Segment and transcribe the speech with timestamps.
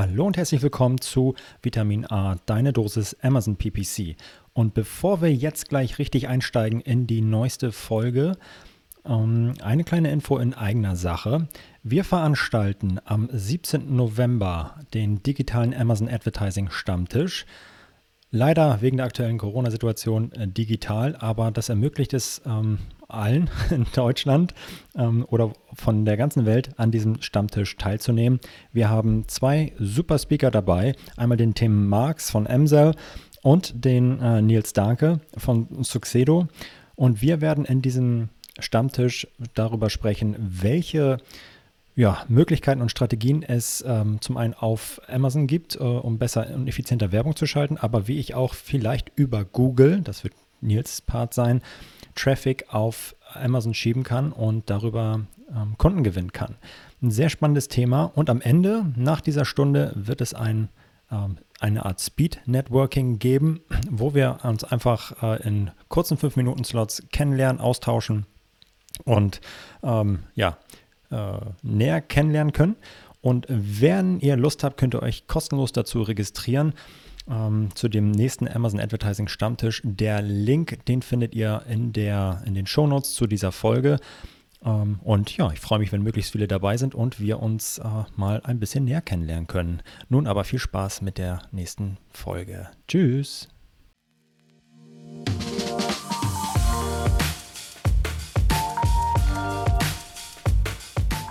[0.00, 4.16] Hallo und herzlich willkommen zu Vitamin A, deine Dosis Amazon PPC.
[4.54, 8.38] Und bevor wir jetzt gleich richtig einsteigen in die neueste Folge,
[9.04, 11.48] ähm, eine kleine Info in eigener Sache.
[11.82, 13.94] Wir veranstalten am 17.
[13.94, 17.44] November den digitalen Amazon Advertising Stammtisch.
[18.32, 24.54] Leider wegen der aktuellen Corona-Situation äh, digital, aber das ermöglicht es ähm, allen in Deutschland
[24.96, 28.38] ähm, oder von der ganzen Welt an diesem Stammtisch teilzunehmen.
[28.72, 30.94] Wir haben zwei super Speaker dabei.
[31.16, 32.94] Einmal den Tim Marx von Emsel
[33.42, 36.46] und den äh, Nils Danke von Succedo.
[36.94, 38.28] Und wir werden in diesem
[38.60, 41.18] Stammtisch darüber sprechen, welche
[42.00, 46.66] ja, Möglichkeiten und Strategien es ähm, zum einen auf Amazon gibt, äh, um besser und
[46.66, 50.32] effizienter Werbung zu schalten, aber wie ich auch vielleicht über Google, das wird
[50.62, 51.60] Nils Part sein,
[52.14, 56.56] Traffic auf Amazon schieben kann und darüber ähm, Kunden gewinnen kann.
[57.02, 60.70] Ein sehr spannendes Thema und am Ende, nach dieser Stunde, wird es ein,
[61.12, 68.24] ähm, eine Art Speed-Networking geben, wo wir uns einfach äh, in kurzen 5-Minuten-Slots kennenlernen, austauschen
[69.04, 69.40] und
[69.82, 70.58] ähm, ja,
[71.62, 72.76] näher kennenlernen können.
[73.20, 76.74] Und wenn ihr Lust habt, könnt ihr euch kostenlos dazu registrieren
[77.28, 79.82] ähm, zu dem nächsten Amazon Advertising Stammtisch.
[79.84, 83.98] Der Link, den findet ihr in, der, in den Shownotes zu dieser Folge.
[84.64, 87.84] Ähm, und ja, ich freue mich, wenn möglichst viele dabei sind und wir uns äh,
[88.16, 89.82] mal ein bisschen näher kennenlernen können.
[90.08, 92.68] Nun aber viel Spaß mit der nächsten Folge.
[92.88, 93.48] Tschüss.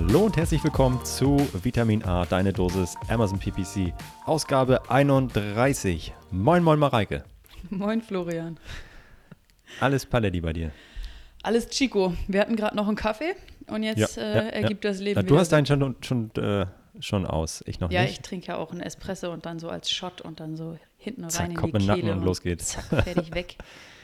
[0.00, 3.92] Hallo und herzlich willkommen zu Vitamin A, deine Dosis Amazon PPC,
[4.26, 6.14] Ausgabe 31.
[6.30, 7.24] Moin, moin, Mareike.
[7.70, 8.60] Moin, Florian.
[9.80, 10.70] Alles Paletti bei dir.
[11.42, 12.14] Alles Chico.
[12.28, 13.34] Wir hatten gerade noch einen Kaffee
[13.66, 14.90] und jetzt ja, äh, ja, ergibt ja.
[14.92, 15.20] das Leben.
[15.20, 16.66] Na, du hast deinen schon, schon, äh,
[17.00, 18.10] schon aus, ich noch ja, nicht.
[18.10, 20.78] Ja, ich trinke ja auch einen Espresso und dann so als Shot und dann so
[20.96, 22.68] hinten zack, rein in die in Kehle Nacken und, und los geht's.
[22.68, 23.56] Zack, fertig weg.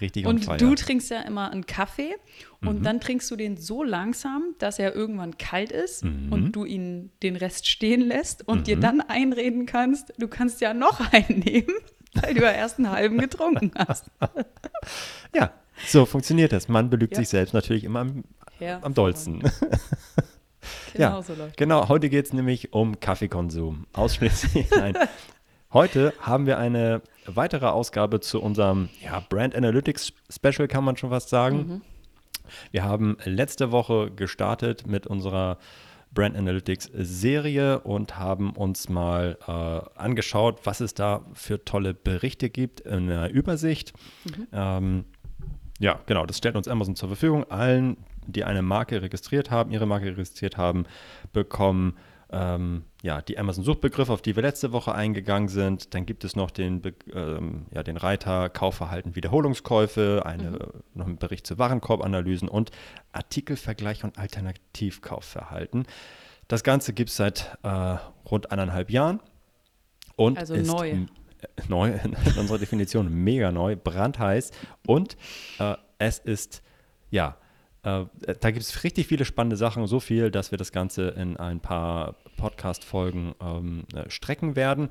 [0.00, 0.56] Richtig Und Feier.
[0.58, 2.14] du trinkst ja immer einen Kaffee
[2.60, 2.82] und Mhm.
[2.84, 6.32] dann trinkst du den so langsam, dass er irgendwann kalt ist Mhm.
[6.32, 8.80] und du ihn den Rest stehen lässt und dir Mhm.
[8.82, 11.74] dann einreden kannst, du kannst ja noch einen nehmen,
[12.14, 14.06] weil du ja erst einen halben getrunken hast.
[15.34, 15.52] Ja,
[15.86, 16.68] so funktioniert das.
[16.68, 17.18] Man belügt Ja.
[17.20, 18.24] sich selbst natürlich immer am,
[18.58, 19.42] Ja, am dollsten.
[20.92, 21.56] Genau Ja, so läuft.
[21.56, 23.86] Genau, heute geht es nämlich um Kaffeekonsum.
[23.92, 24.68] Ausschließlich.
[24.70, 24.94] Nein.
[25.72, 31.10] Heute haben wir eine weitere Ausgabe zu unserem ja, Brand Analytics Special, kann man schon
[31.10, 31.56] fast sagen.
[31.56, 31.80] Mhm.
[32.72, 35.58] Wir haben letzte Woche gestartet mit unserer
[36.12, 42.50] Brand Analytics Serie und haben uns mal äh, angeschaut, was es da für tolle Berichte
[42.50, 43.92] gibt in der Übersicht.
[44.52, 45.04] Ähm,
[45.78, 47.48] ja, genau, das stellt uns Amazon zur Verfügung.
[47.48, 50.84] Allen, die eine Marke registriert haben, ihre Marke registriert haben,
[51.32, 51.96] bekommen
[52.32, 55.94] ähm, ja, die Amazon-Suchbegriffe, auf die wir letzte Woche eingegangen sind.
[55.94, 61.18] Dann gibt es noch den, Be ähm, ja, den Reiter Kaufverhalten, Wiederholungskäufe, eine, noch einen
[61.18, 62.70] Bericht zu Warenkorbanalysen und
[63.12, 65.86] Artikelvergleich und Alternativkaufverhalten.
[66.48, 67.96] Das Ganze gibt es seit äh,
[68.30, 69.20] rund eineinhalb Jahren.
[70.16, 70.90] Und Also ist neu.
[70.90, 71.06] äh,
[71.68, 74.50] Neu in unserer Definition, mega neu, brandheiß.
[74.86, 75.16] Und
[75.58, 76.62] äh, es ist,
[77.10, 77.36] ja,
[77.82, 78.04] äh,
[78.40, 81.60] da gibt es richtig viele spannende Sachen, so viel, dass wir das Ganze in ein
[81.60, 84.88] paar Podcast-Folgen ähm, äh, strecken werden.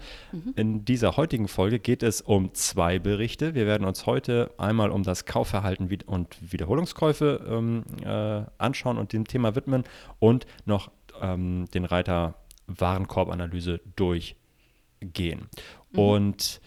[0.56, 3.56] In dieser heutigen Folge geht es um zwei Berichte.
[3.56, 9.26] Wir werden uns heute einmal um das Kaufverhalten und Wiederholungskäufe ähm, äh, anschauen und dem
[9.26, 9.84] Thema widmen
[10.20, 10.92] und noch
[11.22, 12.36] ähm, den Reiter
[12.68, 15.50] Warenkorbanalyse durchgehen.
[15.94, 16.62] Und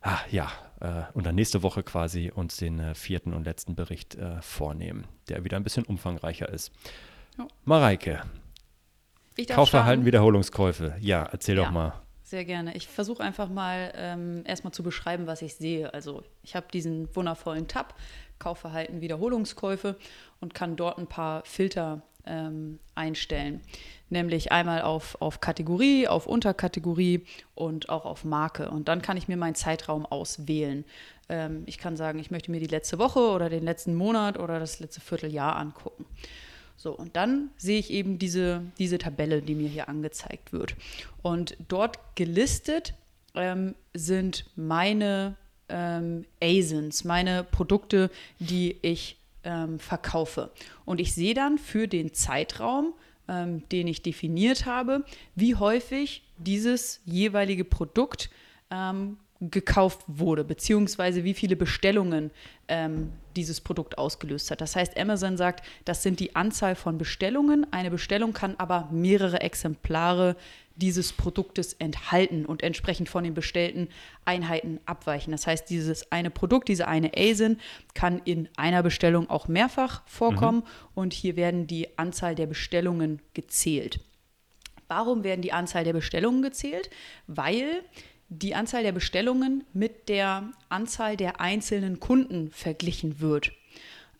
[0.00, 0.50] ah, ja,
[1.14, 5.44] und dann nächste Woche quasi uns den äh, vierten und letzten Bericht äh, vornehmen, der
[5.44, 6.72] wieder ein bisschen umfangreicher ist.
[7.38, 7.46] Ja.
[7.64, 8.22] Mareike,
[9.48, 10.04] Kaufverhalten.
[10.04, 10.96] Wiederholungskäufe.
[11.00, 11.64] Ja, erzähl Ja.
[11.64, 11.92] doch mal.
[12.22, 12.76] Sehr gerne.
[12.76, 15.92] Ich versuche einfach mal ähm, erstmal zu beschreiben, was ich sehe.
[15.92, 17.94] Also ich habe diesen wundervollen Tab,
[18.38, 19.96] Kaufverhalten, Wiederholungskäufe
[20.40, 23.60] und kann dort ein paar Filter ähm, einstellen.
[24.08, 27.24] Nämlich einmal auf, auf Kategorie, auf Unterkategorie
[27.54, 28.70] und auch auf Marke.
[28.70, 30.84] Und dann kann ich mir meinen Zeitraum auswählen.
[31.28, 34.58] Ähm, ich kann sagen, ich möchte mir die letzte Woche oder den letzten Monat oder
[34.58, 36.06] das letzte Vierteljahr angucken.
[36.76, 40.76] So, und dann sehe ich eben diese, diese Tabelle, die mir hier angezeigt wird.
[41.20, 42.94] Und dort gelistet
[43.34, 45.36] ähm, sind meine
[45.68, 50.50] ähm, ASINs, meine Produkte, die ich ähm, verkaufe.
[50.84, 52.94] Und ich sehe dann für den Zeitraum,
[53.28, 55.04] ähm, den ich definiert habe,
[55.34, 58.30] wie häufig dieses jeweilige Produkt
[58.70, 62.30] ähm, gekauft wurde, beziehungsweise wie viele Bestellungen
[62.68, 64.60] ähm, dieses Produkt ausgelöst hat.
[64.60, 67.66] Das heißt, Amazon sagt, das sind die Anzahl von Bestellungen.
[67.70, 70.36] Eine Bestellung kann aber mehrere Exemplare
[70.76, 73.88] dieses Produktes enthalten und entsprechend von den bestellten
[74.24, 75.30] Einheiten abweichen.
[75.30, 77.58] Das heißt, dieses eine Produkt, diese eine ASIN
[77.94, 80.64] kann in einer Bestellung auch mehrfach vorkommen mhm.
[80.94, 84.00] und hier werden die Anzahl der Bestellungen gezählt.
[84.88, 86.90] Warum werden die Anzahl der Bestellungen gezählt?
[87.28, 87.84] Weil
[88.30, 93.52] die Anzahl der Bestellungen mit der Anzahl der einzelnen Kunden verglichen wird.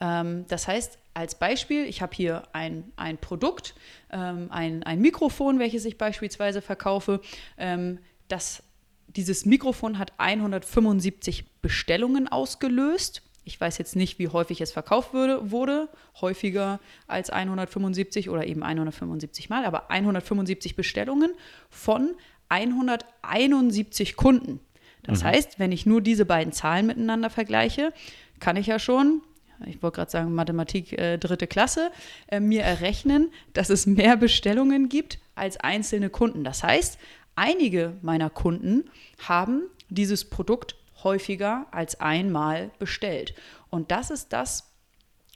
[0.00, 3.74] Ähm, das heißt, als Beispiel, ich habe hier ein, ein Produkt,
[4.10, 7.20] ähm, ein, ein Mikrofon, welches ich beispielsweise verkaufe.
[7.56, 7.98] Ähm,
[8.28, 8.64] das,
[9.06, 13.22] dieses Mikrofon hat 175 Bestellungen ausgelöst.
[13.44, 15.88] Ich weiß jetzt nicht, wie häufig es verkauft wurde, wurde,
[16.20, 21.32] häufiger als 175 oder eben 175 Mal, aber 175 Bestellungen
[21.68, 22.14] von
[22.50, 24.60] 171 Kunden.
[25.02, 25.28] Das mhm.
[25.28, 27.92] heißt, wenn ich nur diese beiden Zahlen miteinander vergleiche,
[28.38, 29.22] kann ich ja schon,
[29.66, 31.90] ich wollte gerade sagen Mathematik äh, dritte Klasse,
[32.28, 36.44] äh, mir errechnen, dass es mehr Bestellungen gibt als einzelne Kunden.
[36.44, 36.98] Das heißt,
[37.34, 38.90] einige meiner Kunden
[39.26, 43.34] haben dieses Produkt häufiger als einmal bestellt.
[43.70, 44.70] Und das ist das,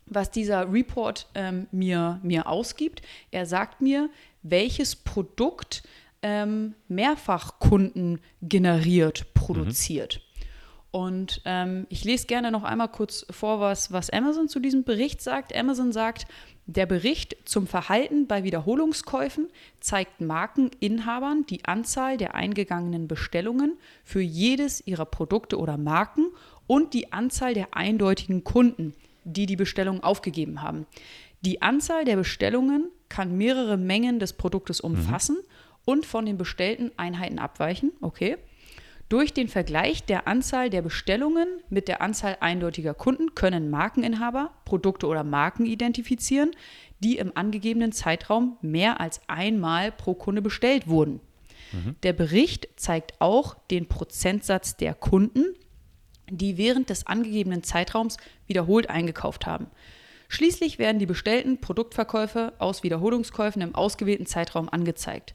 [0.07, 3.01] was dieser Report ähm, mir, mir ausgibt.
[3.31, 4.11] Er sagt mir,
[4.43, 5.83] welches Produkt
[6.25, 10.17] ähm, Mehrfachkunden generiert, produziert.
[10.17, 10.35] Mhm.
[10.91, 15.21] Und ähm, ich lese gerne noch einmal kurz vor, was, was Amazon zu diesem Bericht
[15.21, 15.55] sagt.
[15.55, 16.27] Amazon sagt,
[16.67, 19.49] der Bericht zum Verhalten bei Wiederholungskäufen
[19.81, 26.29] zeigt Markeninhabern die Anzahl der eingegangenen Bestellungen für jedes ihrer Produkte oder Marken
[26.67, 28.95] und die Anzahl der eindeutigen Kunden,
[29.25, 30.87] die die Bestellung aufgegeben haben.
[31.43, 35.55] Die Anzahl der Bestellungen kann mehrere Mengen des Produktes umfassen mhm
[35.85, 37.93] und von den bestellten Einheiten abweichen.
[38.01, 38.37] Okay.
[39.11, 45.07] Durch den Vergleich der Anzahl der Bestellungen mit der Anzahl eindeutiger Kunden können Markeninhaber Produkte
[45.07, 46.53] oder Marken identifizieren,
[47.01, 51.21] die im angegebenen Zeitraum mehr als einmal pro Kunde bestellt wurden.
[51.73, 51.97] Mhm.
[52.03, 55.55] Der Bericht zeigt auch den Prozentsatz der Kunden,
[56.31, 58.17] die während des angegebenen Zeitraums
[58.47, 59.67] wiederholt eingekauft haben.
[60.29, 65.35] Schließlich werden die bestellten Produktverkäufe aus Wiederholungskäufen im ausgewählten Zeitraum angezeigt.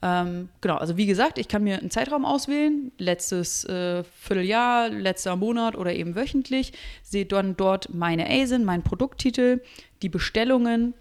[0.00, 5.34] Ähm, genau, also wie gesagt, ich kann mir einen Zeitraum auswählen, letztes äh, Vierteljahr, letzter
[5.34, 6.72] Monat oder eben wöchentlich,
[7.02, 9.60] sehe dann dort meine ASIN, meinen Produkttitel,
[10.02, 10.94] die Bestellungen,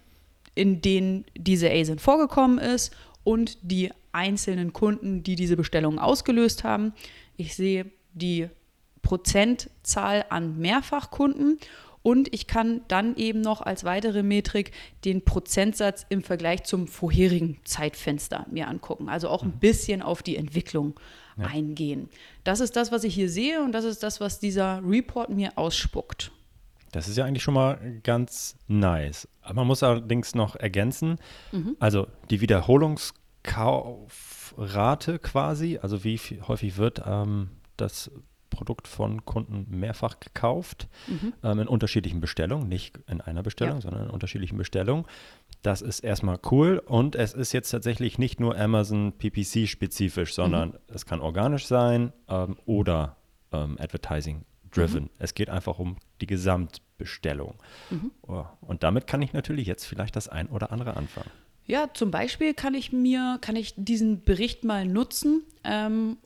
[0.56, 2.92] in denen diese ASIN vorgekommen ist
[3.24, 6.94] und die einzelnen Kunden, die diese Bestellungen ausgelöst haben.
[7.36, 8.50] Ich sehe die
[9.04, 11.60] Prozentzahl an Mehrfachkunden
[12.08, 14.72] und ich kann dann eben noch als weitere Metrik
[15.04, 19.10] den Prozentsatz im Vergleich zum vorherigen Zeitfenster mir angucken.
[19.10, 19.60] Also auch ein mhm.
[19.60, 20.98] bisschen auf die Entwicklung
[21.38, 21.48] ja.
[21.48, 22.08] eingehen.
[22.46, 25.58] Das ist das, was ich hier sehe und das ist das, was dieser Report mir
[25.58, 26.32] ausspuckt.
[26.94, 29.28] Das ist ja eigentlich schon mal ganz nice.
[29.54, 31.18] Man muss allerdings noch ergänzen,
[31.52, 31.76] mhm.
[31.78, 36.18] also die Wiederholungskaufrate quasi, also wie
[36.48, 38.10] häufig wird ähm, das
[38.58, 41.34] Produkt von Kunden mehrfach gekauft, mhm.
[41.44, 43.82] ähm, in unterschiedlichen Bestellungen, nicht in einer Bestellung, ja.
[43.82, 45.06] sondern in unterschiedlichen Bestellungen.
[45.62, 50.70] Das ist erstmal cool und es ist jetzt tatsächlich nicht nur Amazon PPC spezifisch, sondern
[50.70, 50.78] mhm.
[50.88, 53.18] es kann organisch sein ähm, oder
[53.52, 55.04] ähm, Advertising driven.
[55.04, 55.10] Mhm.
[55.20, 57.56] Es geht einfach um die Gesamtbestellung.
[57.92, 58.12] Mhm.
[58.24, 61.30] Oh, und damit kann ich natürlich jetzt vielleicht das ein oder andere anfangen.
[61.68, 66.18] Ja, zum Beispiel kann ich mir, kann ich diesen Bericht mal nutzen, ähm,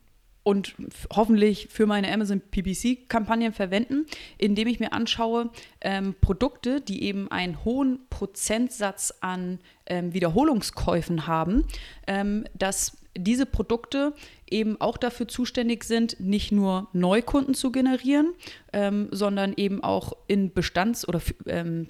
[0.43, 0.75] und
[1.13, 4.05] hoffentlich für meine Amazon PPC-Kampagnen verwenden,
[4.37, 5.49] indem ich mir anschaue
[5.81, 11.65] ähm, Produkte, die eben einen hohen Prozentsatz an ähm, Wiederholungskäufen haben,
[12.07, 14.13] ähm, dass diese Produkte
[14.49, 18.33] eben auch dafür zuständig sind, nicht nur Neukunden zu generieren,
[18.73, 21.87] ähm, sondern eben auch in Bestands- oder ähm,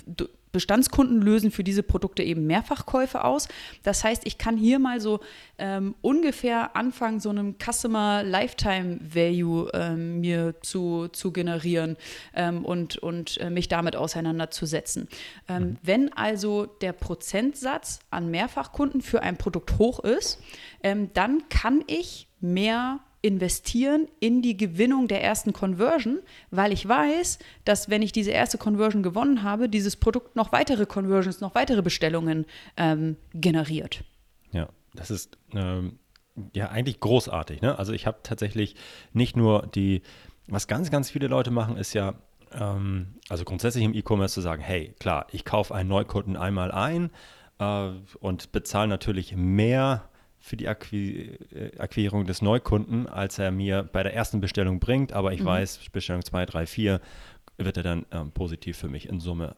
[0.51, 3.48] Bestandskunden lösen für diese Produkte eben Mehrfachkäufe aus.
[3.84, 5.20] Das heißt, ich kann hier mal so
[5.58, 11.98] ähm, ungefähr anfangen, so einen Customer Lifetime Value ähm, mir zu, zu generieren
[12.34, 15.08] ähm, und, und äh, mich damit auseinanderzusetzen.
[15.48, 15.77] Ähm, mhm.
[15.84, 20.41] Wenn also der Prozentsatz an Mehrfachkunden für ein Produkt hoch ist,
[20.84, 27.40] ähm, dann kann ich mehr investieren in die Gewinnung der ersten Conversion, weil ich weiß,
[27.66, 31.82] dass wenn ich diese erste Conversion gewonnen habe, dieses Produkt noch weitere Conversions, noch weitere
[31.82, 32.46] Bestellungen
[32.78, 34.04] ähm, generiert.
[34.51, 36.00] Ja, das ist ähm,
[36.54, 37.62] ja eigentlich großartig.
[37.62, 37.78] Ne?
[37.78, 38.75] Also ich habe tatsächlich
[39.13, 40.01] nicht nur die,
[40.48, 42.16] was ganz, ganz viele Leute machen, ist ja,
[42.51, 47.12] ähm, also grundsätzlich im E-Commerce zu sagen, hey, klar, ich kaufe einen Neukunden einmal ein
[47.60, 50.10] äh, und bezahle natürlich mehr
[50.42, 55.14] für die Acqui äh, Akquirierung des Neukunden, als er mir bei der ersten Bestellung bringt.
[55.14, 55.46] Aber ich mhm.
[55.46, 57.00] weiß, Bestellung 2, 3, 4
[57.58, 59.56] wird er dann ähm, positiv für mich in Summe.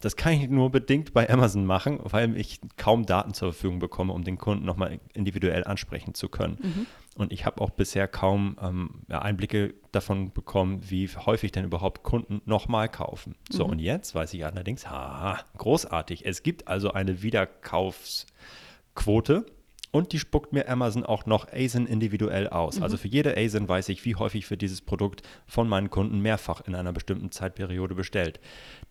[0.00, 4.12] Das kann ich nur bedingt bei Amazon machen, weil ich kaum Daten zur Verfügung bekomme,
[4.12, 6.58] um den Kunden nochmal individuell ansprechen zu können.
[6.60, 6.86] Mhm.
[7.14, 12.42] Und ich habe auch bisher kaum ähm, Einblicke davon bekommen, wie häufig denn überhaupt Kunden
[12.46, 13.36] nochmal kaufen.
[13.48, 13.72] So, mhm.
[13.72, 16.26] und jetzt weiß ich allerdings, haha, großartig.
[16.26, 19.46] Es gibt also eine Wiederkaufsquote
[19.92, 22.78] und die spuckt mir Amazon auch noch ASIN individuell aus.
[22.78, 22.82] Mhm.
[22.82, 26.62] Also für jede ASIN weiß ich, wie häufig für dieses Produkt von meinen Kunden mehrfach
[26.62, 28.40] in einer bestimmten Zeitperiode bestellt.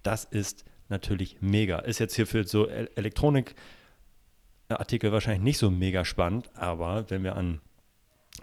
[0.03, 1.79] Das ist natürlich mega.
[1.79, 7.59] Ist jetzt hier für so Elektronikartikel wahrscheinlich nicht so mega spannend, aber wenn wir an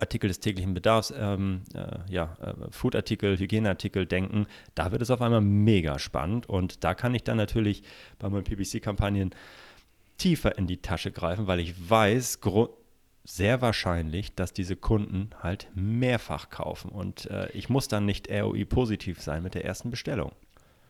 [0.00, 5.22] Artikel des täglichen Bedarfs, ähm, äh, ja, äh, Foodartikel, Hygieneartikel denken, da wird es auf
[5.22, 7.82] einmal mega spannend und da kann ich dann natürlich
[8.18, 9.30] bei meinen PPC-Kampagnen
[10.18, 12.40] tiefer in die Tasche greifen, weil ich weiß,
[13.24, 18.64] sehr wahrscheinlich, dass diese Kunden halt mehrfach kaufen und äh, ich muss dann nicht ROI
[18.64, 20.32] positiv sein mit der ersten Bestellung.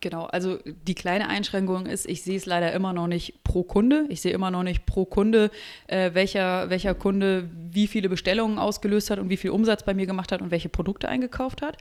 [0.00, 4.06] Genau, also die kleine Einschränkung ist, ich sehe es leider immer noch nicht pro Kunde.
[4.08, 5.50] Ich sehe immer noch nicht pro Kunde,
[5.88, 10.06] äh, welcher, welcher Kunde wie viele Bestellungen ausgelöst hat und wie viel Umsatz bei mir
[10.06, 11.78] gemacht hat und welche Produkte eingekauft hat.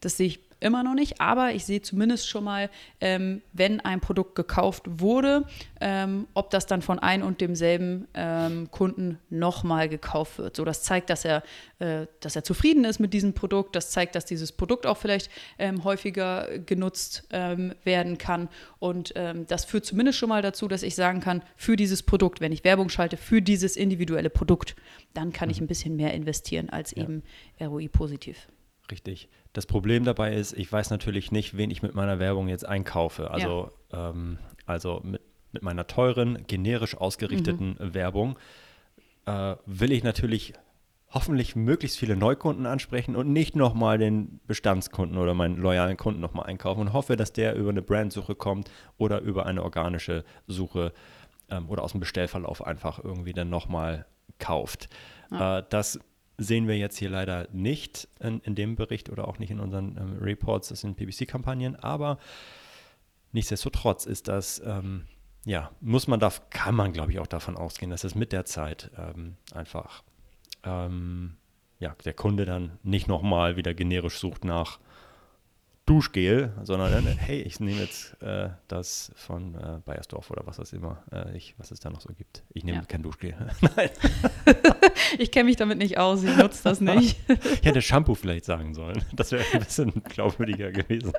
[0.00, 4.00] Das sehe ich immer noch nicht, aber ich sehe zumindest schon mal, ähm, wenn ein
[4.00, 5.44] Produkt gekauft wurde,
[5.80, 10.56] ähm, ob das dann von ein und demselben ähm, Kunden nochmal gekauft wird.
[10.56, 11.42] So, das zeigt, dass er,
[11.78, 13.76] äh, dass er zufrieden ist mit diesem Produkt.
[13.76, 18.48] Das zeigt, dass dieses Produkt auch vielleicht ähm, häufiger genutzt ähm, werden kann.
[18.78, 22.40] Und ähm, das führt zumindest schon mal dazu, dass ich sagen kann, für dieses Produkt,
[22.40, 24.74] wenn ich Werbung schalte, für dieses individuelle Produkt,
[25.12, 25.52] dann kann mhm.
[25.52, 27.02] ich ein bisschen mehr investieren als ja.
[27.02, 27.22] eben
[27.60, 28.48] ROI positiv.
[28.90, 29.28] Richtig.
[29.52, 33.30] Das Problem dabei ist, ich weiß natürlich nicht, wen ich mit meiner Werbung jetzt einkaufe.
[33.30, 34.10] Also, ja.
[34.10, 37.94] ähm, also mit, mit meiner teuren, generisch ausgerichteten mhm.
[37.94, 38.38] Werbung
[39.26, 40.54] äh, will ich natürlich
[41.10, 46.46] hoffentlich möglichst viele Neukunden ansprechen und nicht nochmal den Bestandskunden oder meinen loyalen Kunden nochmal
[46.46, 50.92] einkaufen und hoffe, dass der über eine Brandsuche kommt oder über eine organische Suche
[51.48, 54.06] ähm, oder aus dem Bestellverlauf einfach irgendwie dann nochmal
[54.38, 54.88] kauft.
[55.30, 55.58] Ja.
[55.58, 56.00] Äh, das
[56.38, 59.96] sehen wir jetzt hier leider nicht in, in dem Bericht oder auch nicht in unseren
[59.96, 62.18] ähm, Reports, das sind PPC-Kampagnen, aber
[63.32, 65.06] nichtsdestotrotz ist das, ähm,
[65.44, 68.44] ja, muss man da, kann man glaube ich auch davon ausgehen, dass es mit der
[68.44, 70.02] Zeit ähm, einfach,
[70.64, 71.36] ähm,
[71.78, 74.78] ja, der Kunde dann nicht nochmal wieder generisch sucht nach
[75.86, 80.72] Duschgel, sondern dann, hey, ich nehme jetzt äh, das von äh, Bayersdorf oder was das
[80.72, 82.42] immer, äh, ich, was es da noch so gibt.
[82.52, 82.84] Ich nehme ja.
[82.84, 83.34] kein Duschgel.
[83.76, 83.90] Nein.
[85.18, 87.16] ich kenne mich damit nicht aus, ich nutze das nicht.
[87.28, 89.04] ich hätte Shampoo vielleicht sagen sollen.
[89.14, 91.12] Das wäre ein bisschen glaubwürdiger gewesen.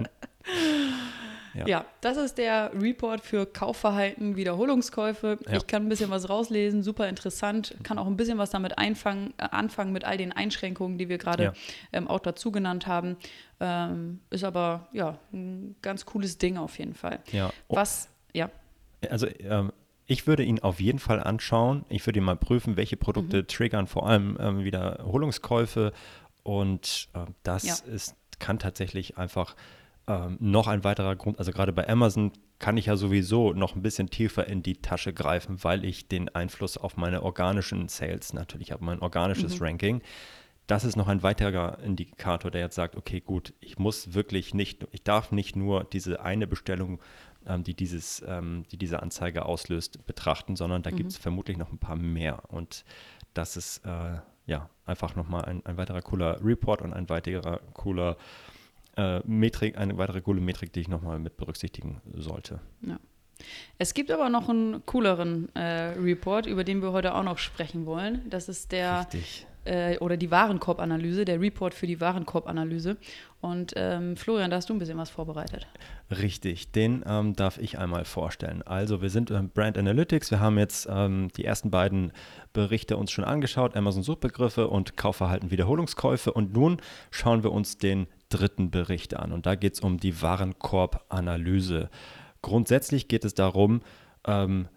[1.57, 1.67] Ja.
[1.67, 1.85] ja.
[2.01, 5.39] das ist der Report für Kaufverhalten, Wiederholungskäufe.
[5.45, 5.57] Ja.
[5.57, 9.33] Ich kann ein bisschen was rauslesen, super interessant, kann auch ein bisschen was damit einfangen,
[9.37, 11.53] äh, anfangen mit all den Einschränkungen, die wir gerade ja.
[11.93, 13.17] ähm, auch dazu genannt haben.
[13.59, 17.19] Ähm, ist aber ja ein ganz cooles Ding auf jeden Fall.
[17.31, 17.51] Ja.
[17.69, 18.51] Was, ja.
[19.09, 19.71] Also ähm,
[20.05, 21.85] ich würde ihn auf jeden Fall anschauen.
[21.89, 23.47] Ich würde ihn mal prüfen, welche Produkte mhm.
[23.47, 25.91] triggern vor allem ähm, Wiederholungskäufe.
[26.43, 27.93] Und äh, das ja.
[27.93, 29.55] ist, kann tatsächlich einfach
[30.07, 33.81] ähm, noch ein weiterer Grund, also gerade bei Amazon kann ich ja sowieso noch ein
[33.81, 38.71] bisschen tiefer in die Tasche greifen, weil ich den Einfluss auf meine organischen Sales natürlich
[38.71, 39.65] habe, mein organisches mhm.
[39.65, 40.01] Ranking.
[40.65, 44.87] Das ist noch ein weiterer Indikator, der jetzt sagt, okay, gut, ich muss wirklich nicht,
[44.91, 46.99] ich darf nicht nur diese eine Bestellung,
[47.45, 50.95] ähm, die, dieses, ähm, die diese Anzeige auslöst, betrachten, sondern da mhm.
[50.95, 52.43] gibt es vermutlich noch ein paar mehr.
[52.47, 52.85] Und
[53.33, 58.13] das ist äh, ja einfach nochmal ein, ein weiterer cooler Report und ein weiterer cooler
[58.13, 58.15] äh,
[59.25, 62.59] Metrik, eine weitere coole Metrik, die ich nochmal mit berücksichtigen sollte.
[62.81, 62.99] Ja.
[63.77, 67.85] Es gibt aber noch einen cooleren äh, Report, über den wir heute auch noch sprechen
[67.85, 68.27] wollen.
[68.29, 69.07] Das ist der
[69.67, 72.97] äh, oder die Warenkorbanalyse, der Report für die Warenkorbanalyse.
[73.41, 75.67] Und ähm, Florian, da hast du ein bisschen was vorbereitet.
[76.09, 78.63] Richtig, den ähm, darf ich einmal vorstellen.
[78.63, 82.13] Also wir sind im Brand Analytics, wir haben jetzt ähm, die ersten beiden
[82.53, 86.33] Berichte uns schon angeschaut, Amazon Suchbegriffe und Kaufverhalten Wiederholungskäufe.
[86.33, 86.77] Und nun
[87.11, 89.31] schauen wir uns den dritten Bericht an.
[89.31, 91.89] Und da geht es um die Warenkorbanalyse.
[92.41, 93.81] Grundsätzlich geht es darum,
[94.25, 94.67] ähm,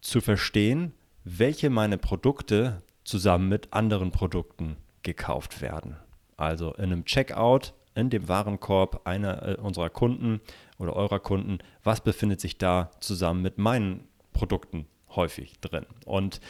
[0.00, 0.92] zu verstehen,
[1.24, 5.96] welche meine Produkte zusammen mit anderen Produkten gekauft werden.
[6.36, 10.40] Also in einem Checkout in dem Warenkorb einer äh, unserer Kunden
[10.78, 15.86] oder eurer Kunden, was befindet sich da zusammen mit meinen Produkten häufig drin.
[16.06, 16.40] Und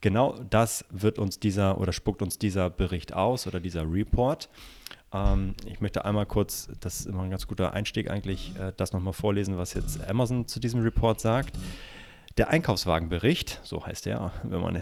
[0.00, 4.48] genau das wird uns dieser oder spuckt uns dieser Bericht aus oder dieser Report.
[5.12, 8.92] Ähm, ich möchte einmal kurz, das ist immer ein ganz guter Einstieg eigentlich, äh, das
[8.92, 11.58] nochmal vorlesen, was jetzt Amazon zu diesem Report sagt.
[12.36, 14.80] Der Einkaufswagenbericht, so heißt er, wenn man äh,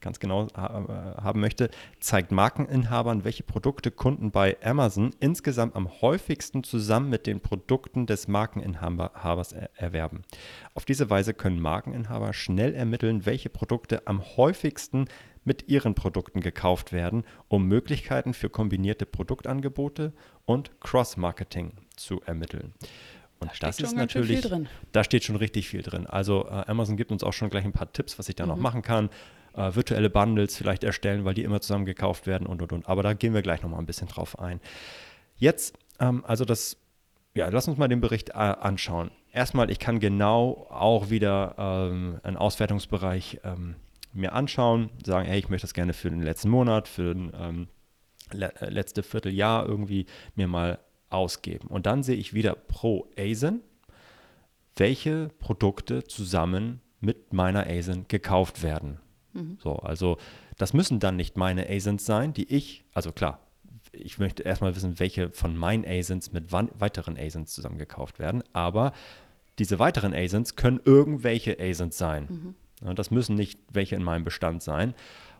[0.00, 1.70] ganz genau äh, haben möchte,
[2.00, 8.28] zeigt Markeninhabern, welche Produkte Kunden bei Amazon insgesamt am häufigsten zusammen mit den Produkten des
[8.28, 10.22] Markeninhabers erwerben.
[10.74, 15.06] Auf diese Weise können Markeninhaber schnell ermitteln, welche Produkte am häufigsten
[15.44, 20.12] mit ihren Produkten gekauft werden, um Möglichkeiten für kombinierte Produktangebote
[20.44, 22.74] und Cross-Marketing zu ermitteln.
[23.40, 24.46] Und da das ist natürlich,
[24.92, 26.06] da steht schon richtig viel drin.
[26.06, 28.50] Also äh, Amazon gibt uns auch schon gleich ein paar Tipps, was ich da mhm.
[28.50, 29.10] noch machen kann.
[29.54, 32.88] Äh, virtuelle Bundles vielleicht erstellen, weil die immer zusammen gekauft werden und und und.
[32.88, 34.60] Aber da gehen wir gleich noch mal ein bisschen drauf ein.
[35.36, 36.76] Jetzt, ähm, also das,
[37.34, 39.10] ja, lass uns mal den Bericht äh, anschauen.
[39.32, 43.76] Erstmal, ich kann genau auch wieder ähm, einen Auswertungsbereich ähm,
[44.14, 47.68] mir anschauen, sagen, hey, ich möchte das gerne für den letzten Monat, für den ähm,
[48.32, 50.78] le äh, letzte Vierteljahr irgendwie mir mal
[51.10, 51.68] ausgeben.
[51.68, 53.60] Und dann sehe ich wieder pro ASIN,
[54.76, 58.98] welche Produkte zusammen mit meiner ASIN gekauft werden.
[59.32, 59.58] Mhm.
[59.62, 60.16] So, also
[60.56, 63.40] das müssen dann nicht meine ASINs sein, die ich, also klar,
[63.92, 68.92] ich möchte erstmal wissen, welche von meinen ASINs mit weiteren ASINs zusammen gekauft werden, aber
[69.58, 72.26] diese weiteren ASINs können irgendwelche ASINs sein.
[72.28, 72.54] Mhm.
[72.84, 74.94] Ja, das müssen nicht welche in meinem Bestand sein.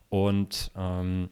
[0.09, 1.31] Und ähm,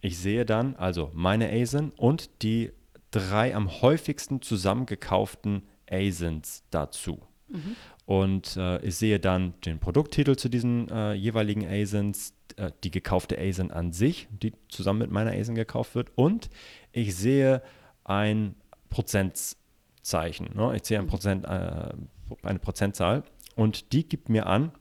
[0.00, 2.72] ich sehe dann also meine ASIN und die
[3.10, 7.20] drei am häufigsten zusammengekauften ASINs dazu.
[7.48, 7.76] Mhm.
[8.06, 13.38] Und äh, ich sehe dann den Produkttitel zu diesen äh, jeweiligen ASINs, äh, die gekaufte
[13.38, 16.10] ASIN an sich, die zusammen mit meiner ASIN gekauft wird.
[16.16, 16.50] Und
[16.92, 17.62] ich sehe
[18.04, 18.56] ein
[18.90, 20.50] Prozentzeichen.
[20.54, 20.76] Ne?
[20.76, 21.10] Ich sehe ein mhm.
[21.10, 21.92] Prozent, äh,
[22.42, 23.22] eine Prozentzahl
[23.56, 24.72] und die gibt mir an,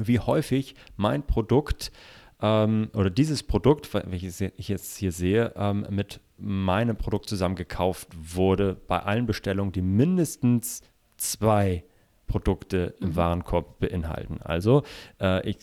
[0.00, 1.92] wie häufig mein Produkt
[2.40, 8.08] ähm, oder dieses Produkt, welches ich jetzt hier sehe, ähm, mit meinem Produkt zusammen gekauft
[8.14, 10.82] wurde, bei allen Bestellungen, die mindestens
[11.16, 11.84] zwei
[12.26, 13.16] Produkte im mhm.
[13.16, 14.40] Warenkorb beinhalten.
[14.42, 14.82] Also,
[15.20, 15.58] äh, ich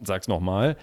[0.00, 0.76] sage es nochmal,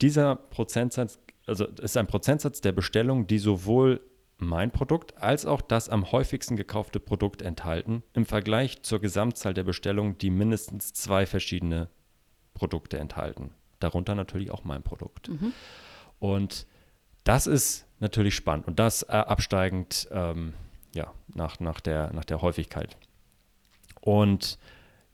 [0.00, 4.00] dieser Prozentsatz, also ist ein Prozentsatz der Bestellungen, die sowohl
[4.36, 9.64] mein Produkt als auch das am häufigsten gekaufte Produkt enthalten, im Vergleich zur Gesamtzahl der
[9.64, 11.88] Bestellungen, die mindestens zwei verschiedene
[12.58, 13.50] Produkte enthalten.
[13.80, 15.28] Darunter natürlich auch mein Produkt.
[15.28, 15.52] Mhm.
[16.18, 16.66] Und
[17.24, 20.54] das ist natürlich spannend und das äh, absteigend ähm,
[20.94, 22.96] ja, nach, nach, der, nach der Häufigkeit.
[24.00, 24.58] Und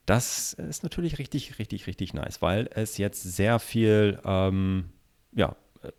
[0.07, 4.90] das ist natürlich richtig, richtig, richtig nice, weil es jetzt sehr viel ähm,
[5.33, 5.92] ja, äh,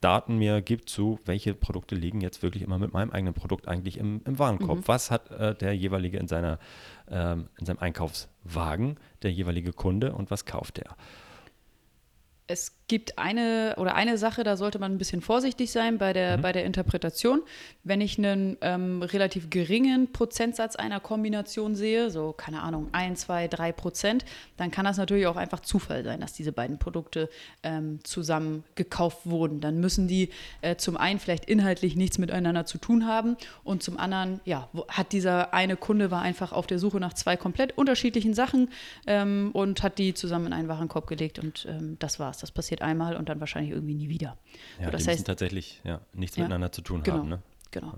[0.00, 3.98] Daten mir gibt zu, welche Produkte liegen jetzt wirklich immer mit meinem eigenen Produkt eigentlich
[3.98, 4.78] im, im Warenkorb.
[4.78, 4.88] Mhm.
[4.88, 6.58] Was hat äh, der jeweilige in, seiner,
[7.08, 10.96] ähm, in seinem Einkaufswagen, der jeweilige Kunde und was kauft er?
[12.50, 16.38] es gibt eine oder eine Sache, da sollte man ein bisschen vorsichtig sein bei der,
[16.38, 16.42] mhm.
[16.42, 17.40] bei der Interpretation.
[17.84, 23.46] Wenn ich einen ähm, relativ geringen Prozentsatz einer Kombination sehe, so keine Ahnung, 1, 2,
[23.46, 24.24] 3 Prozent,
[24.56, 27.30] dann kann das natürlich auch einfach Zufall sein, dass diese beiden Produkte
[27.62, 29.60] ähm, zusammen gekauft wurden.
[29.60, 34.00] Dann müssen die äh, zum einen vielleicht inhaltlich nichts miteinander zu tun haben und zum
[34.00, 38.34] anderen, ja, hat dieser eine Kunde war einfach auf der Suche nach zwei komplett unterschiedlichen
[38.34, 38.68] Sachen
[39.06, 42.38] ähm, und hat die zusammen in einen Warenkorb gelegt und ähm, das war's.
[42.38, 44.36] Das passiert einmal und dann wahrscheinlich irgendwie nie wieder.
[44.78, 47.28] Ja, so, das die heißt, tatsächlich ja, nichts ja, miteinander zu tun genau, haben.
[47.28, 47.38] Ne?
[47.70, 47.94] Genau.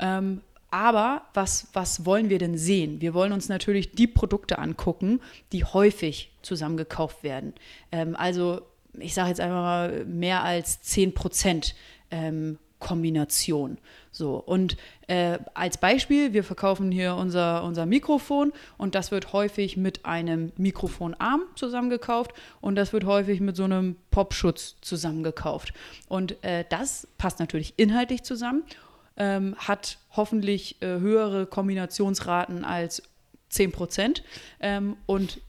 [0.00, 0.18] Ja.
[0.18, 3.00] Ähm, aber was, was wollen wir denn sehen?
[3.00, 5.20] Wir wollen uns natürlich die Produkte angucken,
[5.52, 7.54] die häufig zusammengekauft werden.
[7.90, 8.62] Ähm, also
[8.98, 11.74] ich sage jetzt einfach mal mehr als 10 Prozent
[12.10, 13.78] ähm, Kombination.
[14.12, 19.76] So, und äh, als Beispiel, wir verkaufen hier unser, unser Mikrofon und das wird häufig
[19.76, 25.72] mit einem Mikrofonarm zusammengekauft und das wird häufig mit so einem Popschutz zusammengekauft.
[26.08, 28.64] Und äh, das passt natürlich inhaltlich zusammen,
[29.16, 33.02] ähm, hat hoffentlich äh, höhere Kombinationsraten als
[33.50, 34.22] 10 Prozent
[34.60, 35.40] ähm, und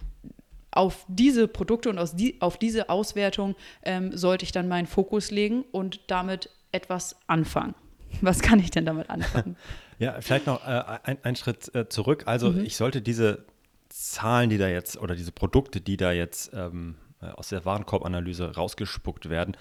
[0.72, 5.65] auf diese Produkte und die, auf diese Auswertung ähm, sollte ich dann meinen Fokus legen
[5.72, 7.75] und damit etwas anfangen.
[8.21, 9.55] Was kann ich denn damit anfangen?
[9.99, 12.23] ja, vielleicht noch äh, ein, ein, Schritt äh, zurück.
[12.25, 12.65] Also mhm.
[12.65, 13.45] ich sollte diese
[13.89, 18.55] Zahlen, die da jetzt oder diese Produkte, die da jetzt ähm, äh, aus der Warenkorbanalyse
[18.55, 19.55] rausgespuckt werden,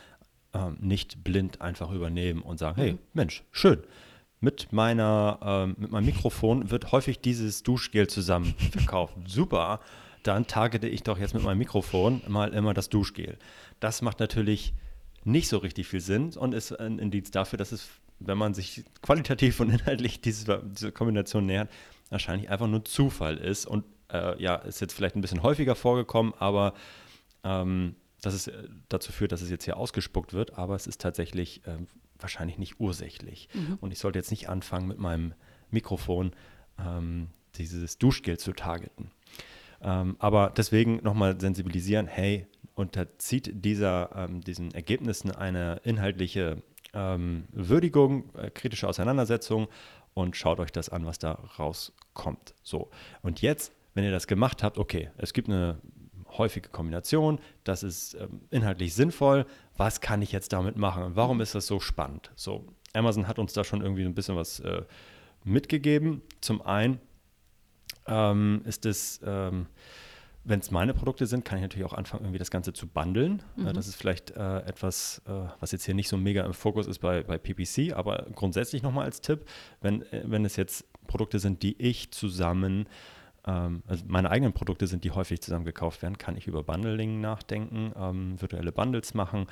[0.54, 2.84] ähm, nicht blind einfach übernehmen und sagen, mhm.
[2.84, 3.82] hey Mensch, schön.
[4.40, 9.14] Mit, meiner, ähm, mit meinem Mikrofon wird häufig dieses Duschgel zusammen verkauft.
[9.26, 9.80] Super,
[10.22, 13.38] dann targete ich doch jetzt mit meinem Mikrofon mal immer das Duschgel.
[13.80, 14.74] Das macht natürlich
[15.28, 17.88] nicht so richtig viel Sinn und ist ein Indiz dafür, dass es,
[18.18, 21.70] wenn man sich qualitativ und inhaltlich diese, diese Kombination nähert,
[22.10, 26.32] wahrscheinlich einfach nur Zufall ist und äh, ja, ist jetzt vielleicht ein bisschen häufiger vorgekommen,
[26.38, 26.74] aber
[27.44, 31.00] ähm, dass es äh, dazu führt, dass es jetzt hier ausgespuckt wird, aber es ist
[31.00, 31.76] tatsächlich äh,
[32.18, 33.48] wahrscheinlich nicht ursächlich.
[33.54, 33.78] Mhm.
[33.80, 35.34] Und ich sollte jetzt nicht anfangen, mit meinem
[35.70, 36.32] Mikrofon
[36.78, 39.10] ähm, dieses Duschgel zu targeten.
[39.80, 42.46] Ähm, aber deswegen nochmal sensibilisieren, hey,
[42.78, 46.62] unterzieht dieser, ähm, diesen Ergebnissen eine inhaltliche
[46.94, 49.66] ähm, Würdigung, äh, kritische Auseinandersetzung
[50.14, 52.54] und schaut euch das an, was da rauskommt.
[52.62, 52.90] So,
[53.22, 55.80] und jetzt, wenn ihr das gemacht habt, okay, es gibt eine
[56.36, 59.44] häufige Kombination, das ist ähm, inhaltlich sinnvoll,
[59.76, 62.30] was kann ich jetzt damit machen und warum ist das so spannend?
[62.36, 64.82] So, Amazon hat uns da schon irgendwie ein bisschen was äh,
[65.42, 66.22] mitgegeben.
[66.40, 67.00] Zum einen
[68.06, 69.66] ähm, ist es, ähm,
[70.48, 73.42] wenn es meine Produkte sind, kann ich natürlich auch anfangen, irgendwie das Ganze zu bundeln.
[73.56, 73.74] Äh, mhm.
[73.74, 75.30] Das ist vielleicht äh, etwas, äh,
[75.60, 79.04] was jetzt hier nicht so mega im Fokus ist bei, bei PPC, aber grundsätzlich nochmal
[79.04, 79.44] als Tipp,
[79.80, 82.88] wenn, äh, wenn es jetzt Produkte sind, die ich zusammen
[83.46, 87.20] ähm, also meine eigenen Produkte sind, die häufig zusammen gekauft werden, kann ich über Bundling
[87.20, 89.46] nachdenken, ähm, virtuelle Bundles machen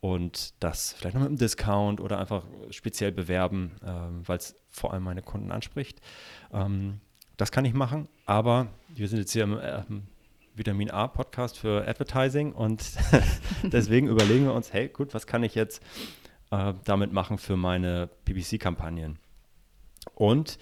[0.00, 4.92] und das vielleicht noch mit einem Discount oder einfach speziell bewerben, ähm, weil es vor
[4.92, 6.00] allem meine Kunden anspricht.
[6.52, 7.00] Ähm,
[7.36, 9.82] das kann ich machen, aber wir sind jetzt hier im äh,
[10.56, 12.82] Vitamin A Podcast für Advertising und
[13.62, 15.82] deswegen überlegen wir uns, hey, gut, was kann ich jetzt
[16.50, 19.18] äh, damit machen für meine PPC-Kampagnen?
[20.14, 20.58] Und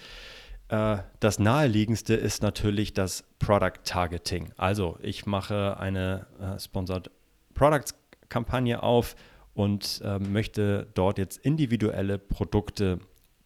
[0.69, 4.51] äh, das naheliegendste ist natürlich das Product Targeting.
[4.57, 7.11] Also ich mache eine äh, Sponsored
[7.55, 7.95] Products
[8.29, 9.15] Kampagne auf
[9.55, 12.99] und äh, möchte dort jetzt individuelle Produkte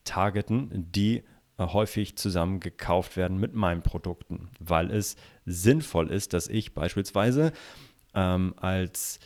[0.04, 1.22] targeten, die
[1.58, 7.52] häufig zusammen gekauft werden mit meinen Produkten, weil es sinnvoll ist, dass ich beispielsweise
[8.14, 9.18] ähm, als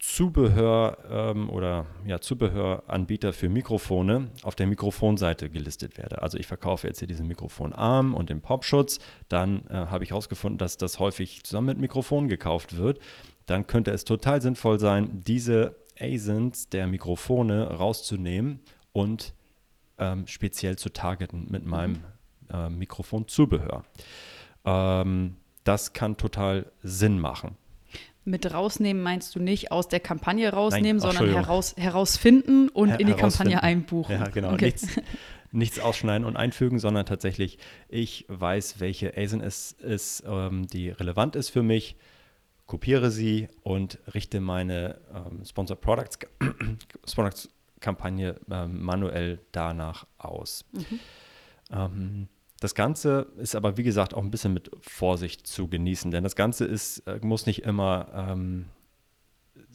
[0.00, 6.22] Zubehör ähm, oder ja, Zubehöranbieter für Mikrofone auf der Mikrofonseite gelistet werde.
[6.22, 9.00] Also ich verkaufe jetzt hier diesen Mikrofonarm und den Popschutz.
[9.28, 13.00] Dann äh, habe ich herausgefunden, dass das häufig zusammen mit Mikrofonen gekauft wird.
[13.46, 18.60] Dann könnte es total sinnvoll sein, diese ASINs der Mikrofone rauszunehmen
[18.92, 19.34] und
[19.98, 22.00] ähm, speziell zu targeten mit meinem
[22.52, 23.84] äh, Mikrofonzubehör.
[24.64, 27.56] Ähm, das kann total Sinn machen.
[28.24, 33.00] Mit rausnehmen meinst du nicht aus der Kampagne rausnehmen, Nein, sondern heraus, herausfinden und Her
[33.00, 34.20] in die Kampagne einbuchen.
[34.20, 34.52] Ja, genau.
[34.52, 34.66] Okay.
[34.66, 34.86] Nichts,
[35.50, 37.58] nichts, ausschneiden und einfügen, sondern tatsächlich,
[37.88, 41.96] ich weiß, welche ASIN es ist, ähm, die relevant ist für mich,
[42.66, 46.18] kopiere sie und richte meine ähm, Sponsor Products,
[47.14, 47.48] Products
[47.80, 50.64] Kampagne ähm, manuell danach aus.
[50.72, 51.00] Mhm.
[51.70, 52.28] Ähm,
[52.60, 56.34] das Ganze ist aber, wie gesagt, auch ein bisschen mit Vorsicht zu genießen, denn das
[56.34, 58.66] Ganze ist, äh, muss nicht immer ähm,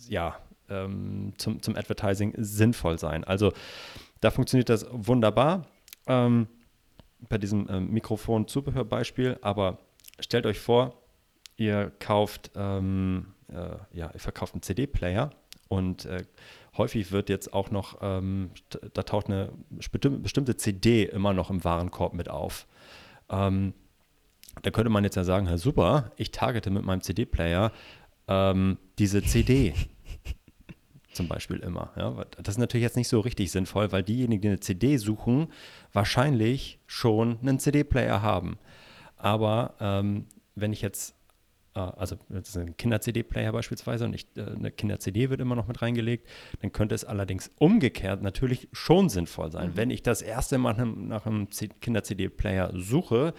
[0.09, 0.37] ja,
[0.69, 3.23] ähm, zum, zum Advertising sinnvoll sein.
[3.23, 3.53] Also
[4.21, 5.65] da funktioniert das wunderbar
[6.07, 6.47] ähm,
[7.29, 9.79] bei diesem äh, Mikrofon-Zubehörbeispiel, aber
[10.19, 11.01] stellt euch vor,
[11.55, 15.29] ihr kauft, ähm, äh, ja, ihr verkauft einen CD-Player
[15.67, 16.23] und äh,
[16.77, 18.51] häufig wird jetzt auch noch, ähm,
[18.93, 22.67] da taucht eine bestimmte CD immer noch im Warenkorb mit auf.
[23.29, 23.73] Ähm,
[24.62, 27.71] da könnte man jetzt ja sagen, ja, super, ich targete mit meinem CD-Player
[28.27, 29.73] ähm, diese CD
[31.13, 31.91] zum Beispiel immer.
[31.95, 32.25] Ja?
[32.41, 35.47] Das ist natürlich jetzt nicht so richtig sinnvoll, weil diejenigen, die eine CD suchen,
[35.91, 38.57] wahrscheinlich schon einen CD-Player haben.
[39.17, 41.15] Aber ähm, wenn ich jetzt
[41.81, 45.81] also das ist ein Kinder-CD-Player beispielsweise und ich, äh, eine Kinder-CD wird immer noch mit
[45.81, 46.27] reingelegt,
[46.62, 49.71] dann könnte es allerdings umgekehrt natürlich schon sinnvoll sein.
[49.71, 49.77] Mhm.
[49.77, 51.47] Wenn ich das erste Mal nach einem
[51.81, 53.33] Kinder-CD-Player suche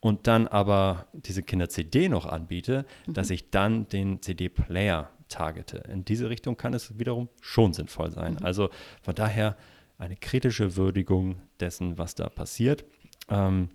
[0.00, 3.14] und dann aber diese Kinder-CD noch anbiete, mhm.
[3.14, 5.78] dass ich dann den CD-Player targete.
[5.88, 8.34] In diese Richtung kann es wiederum schon sinnvoll sein.
[8.34, 8.44] Mhm.
[8.44, 8.70] Also
[9.02, 9.56] von daher
[9.98, 12.84] eine kritische Würdigung dessen, was da passiert.
[13.28, 13.70] Ähm,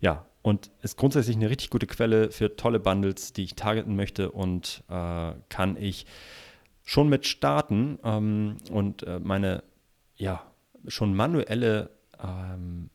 [0.00, 4.30] ja, und ist grundsätzlich eine richtig gute Quelle für tolle Bundles, die ich targeten möchte.
[4.30, 6.06] Und äh, kann ich
[6.84, 7.98] schon mit starten.
[8.02, 9.62] Ähm, und äh, meine
[10.16, 10.42] ja
[10.86, 11.90] schon manuelle
[12.22, 12.88] ähm,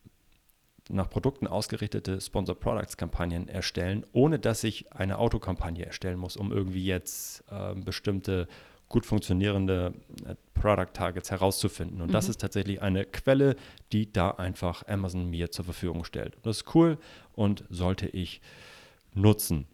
[0.90, 6.52] nach Produkten ausgerichtete Sponsor Products Kampagnen erstellen, ohne dass ich eine Autokampagne erstellen muss, um
[6.52, 8.48] irgendwie jetzt äh, bestimmte
[8.94, 12.00] gut funktionierende äh, Product Targets herauszufinden.
[12.00, 12.14] Und mhm.
[12.14, 13.56] das ist tatsächlich eine Quelle,
[13.92, 16.36] die da einfach Amazon mir zur Verfügung stellt.
[16.36, 17.00] Und das ist cool
[17.34, 18.40] und sollte ich
[19.16, 19.66] nutzen.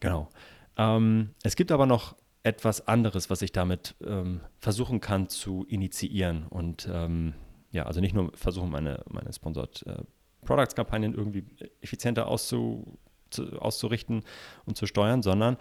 [0.00, 0.30] Genau.
[0.78, 6.46] Ähm, es gibt aber noch etwas anderes, was ich damit ähm, versuchen kann zu initiieren.
[6.46, 7.34] Und ähm,
[7.70, 10.02] ja, also nicht nur versuchen, meine, meine Sponsored äh,
[10.46, 11.44] Products-Kampagnen irgendwie
[11.82, 12.98] effizienter auszu,
[13.36, 14.22] zu, auszurichten
[14.64, 15.56] und zu steuern, sondern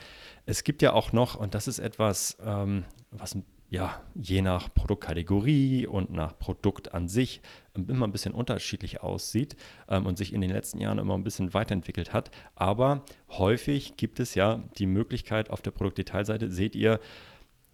[0.45, 3.35] es gibt ja auch noch, und das ist etwas, ähm, was
[3.69, 7.41] ja, je nach Produktkategorie und nach Produkt an sich
[7.75, 9.55] ähm, immer ein bisschen unterschiedlich aussieht
[9.89, 12.31] ähm, und sich in den letzten Jahren immer ein bisschen weiterentwickelt hat.
[12.55, 16.99] Aber häufig gibt es ja die Möglichkeit auf der Produktdetailseite, seht ihr,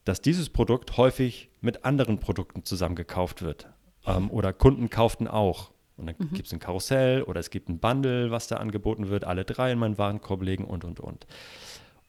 [0.05, 3.67] dass dieses Produkt häufig mit anderen Produkten zusammengekauft wird.
[4.05, 5.71] Ähm, oder Kunden kauften auch.
[6.01, 6.33] Und dann mhm.
[6.33, 9.71] gibt es ein Karussell oder es gibt ein Bundle, was da angeboten wird, alle drei
[9.71, 11.27] in meinen Warenkorb legen und, und, und.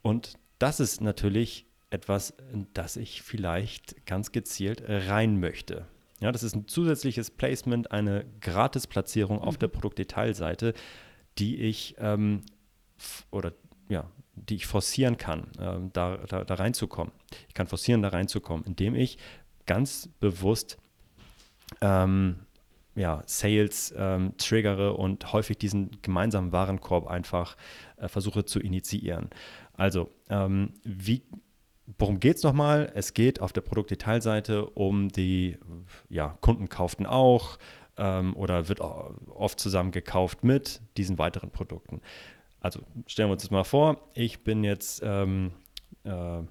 [0.00, 2.34] Und das ist natürlich etwas,
[2.72, 5.86] das ich vielleicht ganz gezielt rein möchte.
[6.20, 9.42] Ja, das ist ein zusätzliches Placement, eine Gratis-Platzierung mhm.
[9.42, 10.72] auf der Produktdetailseite,
[11.38, 12.42] die ich ähm,
[13.30, 13.52] oder
[13.88, 17.12] ja, die ich forcieren kann, ähm, da, da, da reinzukommen.
[17.48, 19.18] Ich kann forcieren, da reinzukommen, indem ich
[19.66, 20.78] ganz bewusst
[21.80, 22.36] ähm,
[22.94, 27.56] ja, Sales ähm, triggere und häufig diesen gemeinsamen Warenkorb einfach
[27.96, 29.30] äh, versuche zu initiieren.
[29.74, 31.22] Also, ähm, wie
[31.98, 32.92] Worum geht es nochmal?
[32.94, 35.58] Es geht auf der Produktdetailseite um die,
[36.08, 37.58] ja, Kunden kauften auch
[37.96, 42.00] ähm, oder wird oft zusammen gekauft mit diesen weiteren Produkten.
[42.60, 45.52] Also stellen wir uns das mal vor, ich bin jetzt, ähm,
[46.04, 46.42] äh,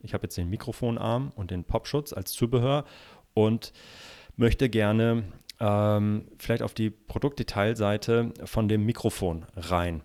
[0.00, 2.84] ich habe jetzt den Mikrofonarm und den Popschutz als Zubehör
[3.34, 3.72] und
[4.36, 5.24] möchte gerne
[5.62, 10.02] ähm, vielleicht auf die Produktdetailseite von dem Mikrofon rein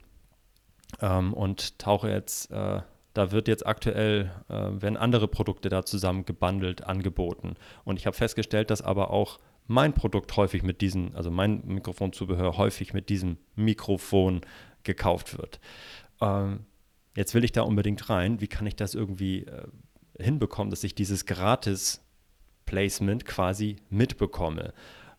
[1.01, 2.81] ähm, und tauche jetzt äh,
[3.17, 7.55] da wird jetzt aktuell, äh, werden andere Produkte da zusammen gebundelt, angeboten.
[7.83, 12.57] Und ich habe festgestellt, dass aber auch mein Produkt häufig mit diesem, also mein Mikrofonzubehör
[12.57, 14.41] häufig mit diesem Mikrofon
[14.83, 15.59] gekauft wird.
[16.21, 16.65] Ähm,
[17.15, 18.39] jetzt will ich da unbedingt rein.
[18.39, 19.67] Wie kann ich das irgendwie äh,
[20.19, 24.73] hinbekommen, dass ich dieses Gratis-Placement quasi mitbekomme?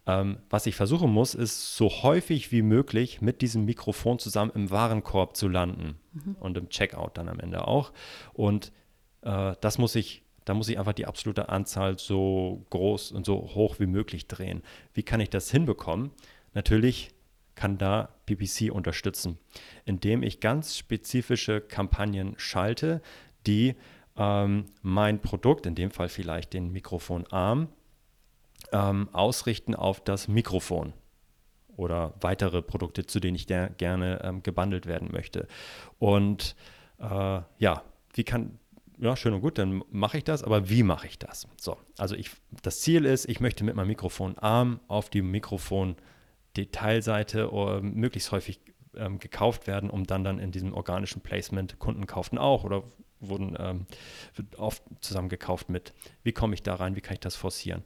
[0.09, 4.71] Ähm, was ich versuchen muss, ist so häufig wie möglich mit diesem Mikrofon zusammen im
[4.71, 6.37] Warenkorb zu landen mhm.
[6.41, 7.93] und im Checkout dann am Ende auch.
[8.33, 8.73] Und
[9.21, 13.51] äh, das muss ich, da muss ich einfach die absolute Anzahl so groß und so
[13.55, 14.63] hoch wie möglich drehen.
[14.95, 16.11] Wie kann ich das hinbekommen?
[16.55, 17.11] Natürlich
[17.55, 19.37] kann da PPC unterstützen,
[19.85, 23.03] indem ich ganz spezifische Kampagnen schalte,
[23.47, 23.75] die
[24.17, 27.69] ähm, mein Produkt, in dem Fall vielleicht den Mikrofonarm,
[28.73, 30.93] ähm, ausrichten auf das Mikrofon
[31.77, 35.47] oder weitere Produkte, zu denen ich gerne ähm, gebundelt werden möchte.
[35.99, 36.57] Und
[36.99, 37.83] äh, ja,
[38.15, 38.59] wie kann,
[38.99, 41.47] ja, schön und gut, dann mache ich das, aber wie mache ich das?
[41.57, 47.81] So, also ich, das Ziel ist, ich möchte mit meinem Mikrofonarm auf die Mikrofon-Detailseite äh,
[47.81, 48.59] möglichst häufig
[48.97, 52.83] ähm, gekauft werden, um dann dann in diesem organischen Placement, Kunden kauften auch oder
[53.21, 53.87] wurden ähm,
[54.57, 55.93] oft zusammen gekauft mit.
[56.23, 56.97] Wie komme ich da rein?
[56.97, 57.83] Wie kann ich das forcieren?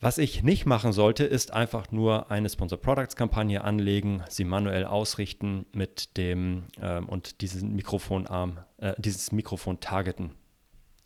[0.00, 4.84] Was ich nicht machen sollte, ist einfach nur eine Sponsor Products Kampagne anlegen, sie manuell
[4.84, 10.32] ausrichten mit dem ähm, und diesen Mikrofonarm, äh, dieses Mikrofon targeten.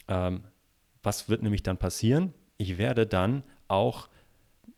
[0.09, 0.42] Ähm,
[1.05, 2.35] was wird nämlich dann passieren?
[2.57, 4.09] Ich werde dann auch,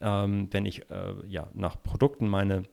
[0.01, 2.65] ähm, wenn ich äh, ja, nach Produkten meine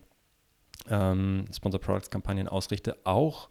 [0.90, 3.50] ähm, Sponsor Products Kampagnen ausrichte, auch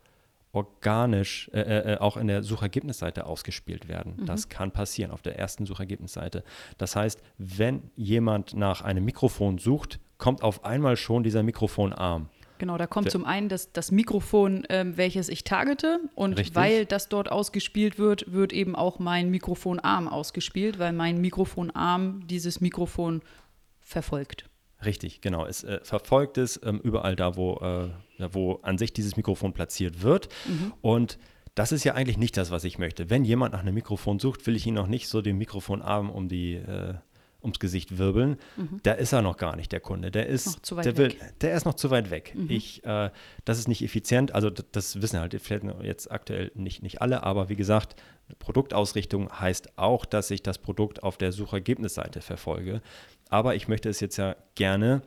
[0.52, 4.14] organisch äh, äh, äh, auch in der Suchergebnisseite ausgespielt werden.
[4.18, 4.26] Mhm.
[4.26, 6.42] Das kann passieren auf der ersten Suchergebnisseite.
[6.78, 12.28] Das heißt, wenn jemand nach einem Mikrofon sucht, kommt auf einmal schon dieser Mikrofonarm.
[12.58, 16.00] Genau, da kommt zum einen das, das Mikrofon, ähm, welches ich targete.
[16.16, 16.56] Und Richtig.
[16.56, 22.60] weil das dort ausgespielt wird, wird eben auch mein Mikrofonarm ausgespielt, weil mein Mikrofonarm dieses
[22.60, 23.22] Mikrofon
[23.80, 24.46] verfolgt.
[24.84, 25.44] Richtig, genau.
[25.44, 27.90] Es äh, verfolgt es ähm, überall da, wo, äh,
[28.32, 30.28] wo an sich dieses Mikrofon platziert wird.
[30.46, 30.72] Mhm.
[30.80, 31.18] Und
[31.54, 33.10] das ist ja eigentlich nicht das, was ich möchte.
[33.10, 36.28] Wenn jemand nach einem Mikrofon sucht, will ich ihn noch nicht so den Mikrofonarm um
[36.28, 36.94] die, äh,
[37.42, 38.36] ums Gesicht wirbeln.
[38.56, 38.80] Mhm.
[38.82, 40.10] Da ist er noch gar nicht, der Kunde.
[40.10, 42.32] Der ist, noch zu weit der, will, der ist noch zu weit weg.
[42.34, 42.50] Mhm.
[42.50, 43.10] Ich, äh,
[43.44, 44.34] das ist nicht effizient.
[44.34, 47.96] Also das wissen halt vielleicht jetzt aktuell nicht, nicht alle, aber wie gesagt,
[48.38, 52.82] Produktausrichtung heißt auch, dass ich das Produkt auf der Suchergebnisseite verfolge.
[53.28, 55.02] Aber ich möchte es jetzt ja gerne,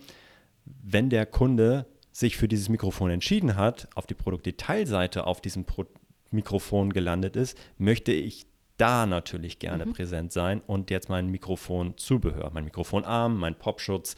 [0.66, 5.86] wenn der Kunde sich für dieses Mikrofon entschieden hat, auf die Produktdetailseite auf diesem Pro
[6.34, 8.46] Mikrofon gelandet ist, möchte ich
[8.78, 9.94] da natürlich gerne mhm.
[9.94, 14.16] präsent sein und jetzt mein Mikrofonzubehör, mein Mikrofonarm, mein Popschutz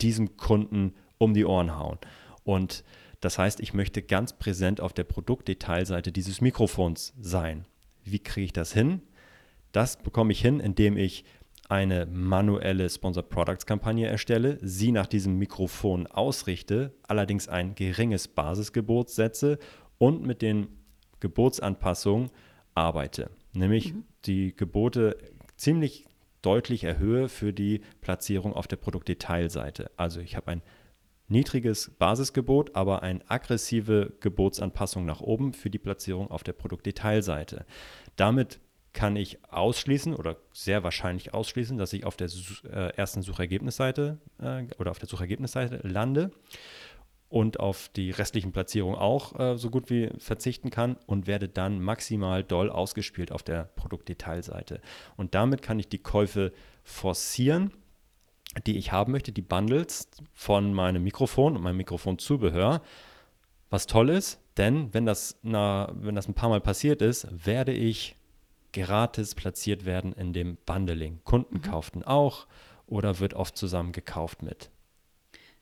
[0.00, 1.98] diesem Kunden um die Ohren hauen.
[2.44, 2.82] Und
[3.20, 7.66] das heißt, ich möchte ganz präsent auf der Produktdetailseite dieses Mikrofons sein.
[8.02, 9.02] Wie kriege ich das hin?
[9.72, 11.24] Das bekomme ich hin, indem ich
[11.70, 19.10] eine manuelle Sponsor Products Kampagne erstelle, sie nach diesem Mikrofon ausrichte, allerdings ein geringes Basisgebot
[19.10, 19.58] setze
[19.98, 20.66] und mit den
[21.20, 22.30] Gebotsanpassungen
[22.74, 23.30] arbeite.
[23.52, 24.04] Nämlich mhm.
[24.24, 25.16] die Gebote
[25.56, 26.06] ziemlich
[26.42, 29.90] deutlich erhöhe für die Platzierung auf der Produktdetailseite.
[29.96, 30.62] Also ich habe ein
[31.28, 37.64] niedriges Basisgebot, aber eine aggressive Gebotsanpassung nach oben für die Platzierung auf der Produktdetailseite.
[38.16, 38.58] Damit
[38.92, 42.28] kann ich ausschließen oder sehr wahrscheinlich ausschließen, dass ich auf der
[42.64, 46.32] äh, ersten Suchergebnisseite äh, oder auf der Suchergebnisseite lande
[47.28, 51.80] und auf die restlichen Platzierungen auch äh, so gut wie verzichten kann und werde dann
[51.80, 54.80] maximal doll ausgespielt auf der Produktdetailseite.
[55.16, 57.72] Und damit kann ich die Käufe forcieren,
[58.66, 62.82] die ich haben möchte, die Bundles von meinem Mikrofon und meinem Mikrofonzubehör.
[63.70, 67.72] Was toll ist, denn wenn das, na, wenn das ein paar Mal passiert ist, werde
[67.72, 68.16] ich
[68.72, 71.20] gratis platziert werden in dem Bundling.
[71.24, 71.62] Kunden mhm.
[71.62, 72.46] kauften auch
[72.86, 74.70] oder wird oft zusammen gekauft mit.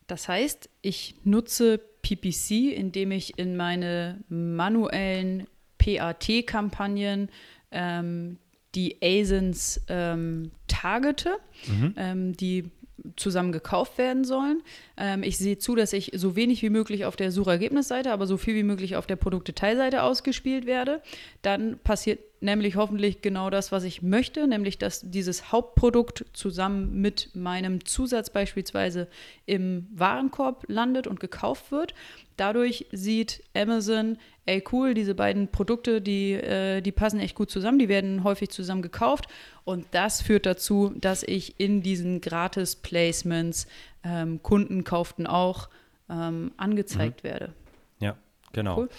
[0.07, 7.29] Das heißt, ich nutze PPC, indem ich in meine manuellen PAT-Kampagnen
[7.71, 8.37] ähm,
[8.75, 11.93] die ASINs ähm, targete, mhm.
[11.97, 12.71] ähm, die
[13.15, 14.61] zusammen gekauft werden sollen.
[14.97, 18.37] Ähm, ich sehe zu, dass ich so wenig wie möglich auf der Suchergebnisseite, aber so
[18.37, 21.01] viel wie möglich auf der Produktdetailseite ausgespielt werde.
[21.41, 27.35] Dann passiert nämlich hoffentlich genau das, was ich möchte, nämlich dass dieses Hauptprodukt zusammen mit
[27.35, 29.07] meinem Zusatz beispielsweise
[29.45, 31.93] im Warenkorb landet und gekauft wird.
[32.39, 37.79] Dadurch sieht Amazon, ey cool, diese beiden Produkte, die, äh, die passen echt gut zusammen,
[37.79, 39.27] die werden häufig zusammen gekauft
[39.65, 43.67] und das führt dazu, dass ich in diesen Gratis-Placements
[44.05, 45.67] ähm, Kunden kauften auch
[46.09, 47.27] ähm, angezeigt mhm.
[47.27, 47.53] werde.
[47.99, 48.15] Ja,
[48.53, 48.77] genau.
[48.77, 48.89] Cool.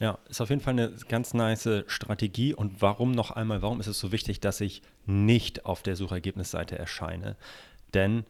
[0.00, 2.52] Ja, ist auf jeden Fall eine ganz nice Strategie.
[2.52, 6.76] Und warum noch einmal, warum ist es so wichtig, dass ich nicht auf der Suchergebnisseite
[6.76, 7.36] erscheine?
[7.94, 8.24] Denn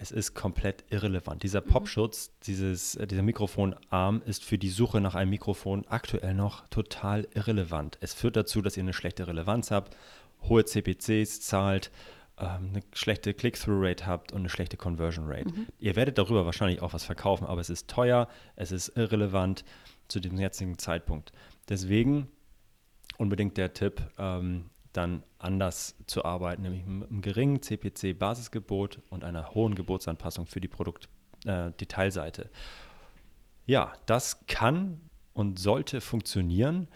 [0.00, 1.42] es ist komplett irrelevant.
[1.42, 1.66] Dieser mhm.
[1.66, 7.28] Popschutz, dieses, äh, dieser Mikrofonarm ist für die Suche nach einem Mikrofon aktuell noch total
[7.34, 7.98] irrelevant.
[8.00, 9.94] Es führt dazu, dass ihr eine schlechte Relevanz habt,
[10.42, 11.90] hohe CPCs zahlt,
[12.38, 15.50] ähm, eine schlechte Click-Through-Rate habt und eine schlechte Conversion-Rate.
[15.50, 15.66] Mhm.
[15.78, 19.64] Ihr werdet darüber wahrscheinlich auch was verkaufen, aber es ist teuer, es ist irrelevant
[20.08, 21.30] zu dem jetzigen Zeitpunkt.
[21.68, 22.28] Deswegen
[23.18, 29.54] unbedingt der Tipp, ähm, dann anders zu arbeiten, nämlich mit einem geringen CPC-Basisgebot und einer
[29.54, 32.42] hohen Gebotsanpassung für die Produktdetailseite.
[32.42, 32.48] Äh,
[33.66, 35.00] ja, das kann
[35.32, 36.88] und sollte funktionieren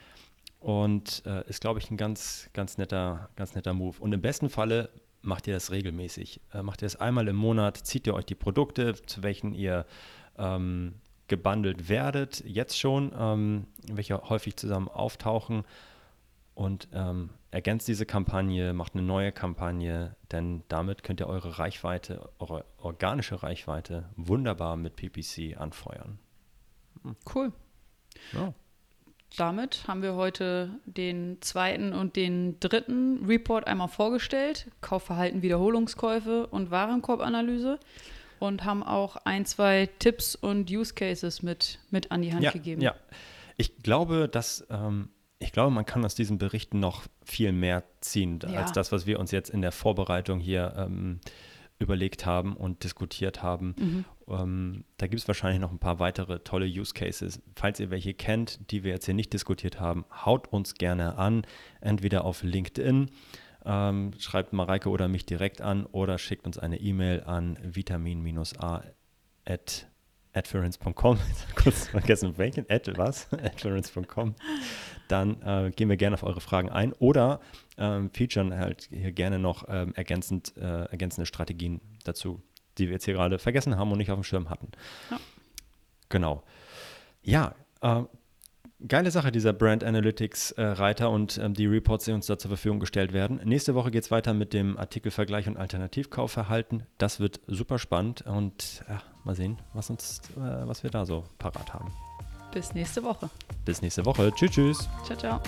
[0.59, 3.97] und äh, ist, glaube ich, ein ganz, ganz netter, ganz netter Move.
[4.01, 4.91] Und im besten Falle
[5.23, 6.41] macht ihr das regelmäßig.
[6.53, 9.87] Äh, macht ihr das einmal im Monat, zieht ihr euch die Produkte, zu welchen ihr
[10.37, 10.95] ähm,
[11.29, 15.65] gebundelt werdet, jetzt schon, ähm, welche häufig zusammen auftauchen
[16.55, 22.31] und ähm, ergänzt diese Kampagne, macht eine neue Kampagne, denn damit könnt ihr eure Reichweite,
[22.39, 26.19] eure organische Reichweite wunderbar mit PPC anfeuern.
[27.03, 27.17] Hm.
[27.35, 27.53] Cool.
[28.33, 28.55] Ja.
[29.37, 34.71] Damit haben wir heute den zweiten und den dritten Report einmal vorgestellt.
[34.81, 37.81] Kaufverhalten, Wiederholungskäufe und Warenkorbanalyse
[38.39, 42.53] und haben auch ein, zwei Tipps und Use Cases mit, mit an die Hand ja,
[42.53, 42.81] gegeben.
[42.81, 42.95] Ja,
[43.57, 45.09] ich glaube, dass ähm,
[45.45, 48.61] ich glaube, man kann aus diesen Berichten noch viel mehr ziehen, ja.
[48.61, 51.21] als das, was wir uns jetzt in der Vorbereitung hier ähm,
[51.79, 53.75] überlegt haben und diskutiert haben.
[53.79, 54.05] Mhm.
[54.29, 57.41] Ähm, da gibt es wahrscheinlich noch ein paar weitere tolle Use Cases.
[57.57, 61.47] Falls ihr welche kennt, die wir jetzt hier nicht diskutiert haben, haut uns gerne an,
[61.81, 63.11] entweder auf LinkedIn
[63.65, 68.83] ähm, schreibt Mareike oder mich direkt an oder schickt uns eine E-Mail an vitamin-a
[69.47, 69.87] at
[70.35, 71.19] adference.com,
[71.55, 74.35] kurz vergessen welchen, at was, adference.com,
[75.09, 77.41] dann äh, gehen wir gerne auf eure Fragen ein oder
[77.77, 82.43] ähm, featuren halt hier gerne noch ähm, ergänzend, äh, ergänzende Strategien dazu,
[82.79, 84.69] die wir jetzt hier gerade vergessen haben und nicht auf dem Schirm hatten.
[85.11, 85.19] Ja.
[86.09, 86.43] Genau.
[87.23, 88.03] Ja, äh,
[88.87, 92.51] geile Sache, dieser Brand Analytics äh, Reiter und ähm, die Reports, die uns da zur
[92.51, 93.41] Verfügung gestellt werden.
[93.45, 96.85] Nächste Woche geht es weiter mit dem Artikelvergleich und Alternativkaufverhalten.
[96.99, 101.25] Das wird super spannend und ja, mal sehen, was, uns, äh, was wir da so
[101.39, 101.93] parat haben.
[102.55, 103.29] Bis nächste Woche.
[103.65, 104.33] Bis nächste Woche.
[104.33, 104.89] Tschüss, tschüss.
[105.05, 105.41] Ciao, ciao.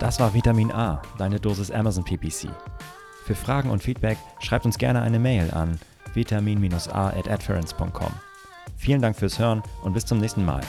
[0.00, 2.48] Das war Vitamin A, deine Dosis Amazon PPC.
[3.24, 5.78] Für Fragen und Feedback schreibt uns gerne eine Mail an
[6.12, 8.12] vitamin-a.adference.com.
[8.76, 10.62] Vielen Dank fürs Hören und bis zum nächsten Mal.